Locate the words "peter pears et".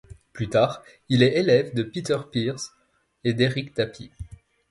1.83-3.33